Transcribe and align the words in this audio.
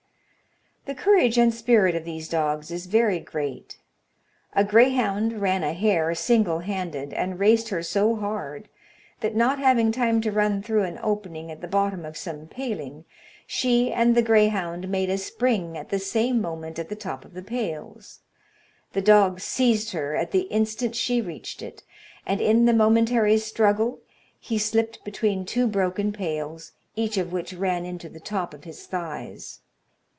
The 0.85 0.95
courage 0.95 1.37
and 1.37 1.53
spirit 1.53 1.93
of 1.93 2.05
these 2.05 2.27
dogs 2.27 2.71
is 2.71 2.87
very 2.87 3.19
great. 3.19 3.77
A 4.53 4.63
greyhound 4.63 5.39
ran 5.39 5.63
a 5.63 5.73
hare 5.73 6.13
single 6.15 6.59
handed 6.59 7.13
and 7.13 7.37
raced 7.39 7.69
her 7.69 7.83
so 7.83 8.15
hard, 8.15 8.67
that, 9.19 9.35
not 9.35 9.59
having 9.59 9.91
time 9.91 10.21
to 10.21 10.31
run 10.31 10.63
through 10.63 10.83
an 10.85 10.99
opening 11.03 11.51
at 11.51 11.61
the 11.61 11.67
bottom 11.67 12.03
of 12.03 12.17
some 12.17 12.47
paling, 12.47 13.05
she 13.45 13.93
and 13.93 14.15
the 14.17 14.23
greyhound 14.23 14.89
made 14.89 15.11
a 15.11 15.19
spring 15.19 15.77
at 15.77 15.89
the 15.89 15.99
same 15.99 16.41
moment 16.41 16.79
at 16.79 16.89
the 16.89 16.95
top 16.95 17.25
of 17.25 17.35
the 17.35 17.43
pales. 17.43 18.21
The 18.93 19.03
dog 19.03 19.39
seized 19.39 19.91
her 19.91 20.15
at 20.15 20.31
the 20.31 20.47
instant 20.49 20.95
she 20.95 21.21
reached 21.21 21.61
it, 21.61 21.83
and 22.25 22.41
in 22.41 22.65
the 22.65 22.73
momentary 22.73 23.37
struggle 23.37 23.99
he 24.39 24.57
slipt 24.57 25.03
between 25.05 25.45
two 25.45 25.67
broken 25.67 26.11
pales, 26.11 26.71
each 26.95 27.17
of 27.17 27.31
which 27.31 27.53
ran 27.53 27.85
into 27.85 28.09
the 28.09 28.19
top 28.19 28.51
of 28.51 28.63
his 28.63 28.87
thighs. 28.87 29.59